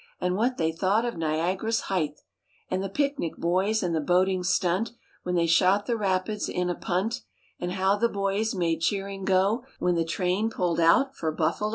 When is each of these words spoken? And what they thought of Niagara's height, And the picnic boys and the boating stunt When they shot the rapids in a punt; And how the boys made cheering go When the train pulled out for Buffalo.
And 0.19 0.33
what 0.35 0.57
they 0.57 0.71
thought 0.71 1.05
of 1.05 1.15
Niagara's 1.15 1.81
height, 1.81 2.21
And 2.71 2.81
the 2.81 2.89
picnic 2.89 3.37
boys 3.37 3.83
and 3.83 3.93
the 3.93 4.01
boating 4.01 4.41
stunt 4.41 4.93
When 5.21 5.35
they 5.35 5.45
shot 5.45 5.85
the 5.85 5.95
rapids 5.95 6.49
in 6.49 6.71
a 6.71 6.75
punt; 6.75 7.21
And 7.59 7.73
how 7.73 7.97
the 7.97 8.09
boys 8.09 8.55
made 8.55 8.81
cheering 8.81 9.25
go 9.25 9.63
When 9.77 9.93
the 9.93 10.03
train 10.03 10.49
pulled 10.49 10.79
out 10.79 11.15
for 11.15 11.31
Buffalo. 11.31 11.69